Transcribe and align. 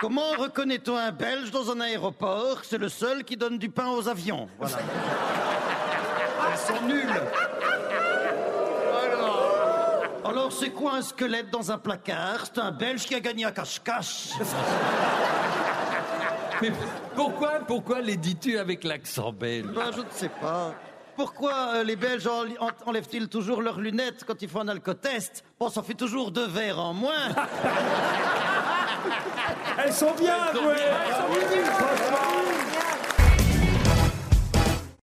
Comment 0.00 0.30
reconnaît-on 0.38 0.96
un 0.96 1.12
Belge 1.12 1.50
dans 1.50 1.70
un 1.70 1.80
aéroport? 1.80 2.60
C'est 2.64 2.78
le 2.78 2.88
seul 2.88 3.24
qui 3.24 3.36
donne 3.36 3.58
du 3.58 3.68
pain 3.70 3.88
aux 3.88 4.08
avions. 4.08 4.48
Voilà. 4.58 4.76
Elles 6.52 6.58
sont 6.58 6.82
nulles. 6.86 7.20
Alors 10.24 10.52
c'est 10.52 10.70
quoi 10.70 10.94
un 10.96 11.02
squelette 11.02 11.50
dans 11.50 11.70
un 11.70 11.78
placard? 11.78 12.46
C'est 12.46 12.58
un 12.60 12.72
Belge 12.72 13.04
qui 13.06 13.14
a 13.14 13.20
gagné 13.20 13.44
un 13.44 13.52
cache-cache. 13.52 14.30
Mais 16.62 16.72
pourquoi, 17.14 17.60
pourquoi 17.66 18.00
les 18.00 18.16
dis-tu 18.16 18.58
avec 18.58 18.82
l'accent 18.84 19.30
belge? 19.32 19.66
Ben, 19.74 19.90
je 19.94 20.00
ne 20.00 20.06
sais 20.10 20.30
pas. 20.30 20.72
Pourquoi 21.14 21.52
euh, 21.76 21.82
les 21.84 21.96
Belges 21.96 22.26
en- 22.26 22.44
en- 22.64 22.70
enlèvent-ils 22.86 23.28
toujours 23.28 23.60
leurs 23.62 23.78
lunettes 23.80 24.24
quand 24.26 24.40
ils 24.42 24.48
font 24.48 24.60
un 24.60 24.68
alcotest? 24.68 25.44
Bon, 25.60 25.68
ça 25.68 25.82
fait 25.82 25.92
toujours 25.94 26.30
deux 26.30 26.46
verres 26.46 26.80
en 26.80 26.94
moins. 26.94 27.28
Elles 29.78 29.92
sont 29.92 30.12
bien, 30.18 30.52
jouées. 30.52 30.74
Franchement. 31.64 32.05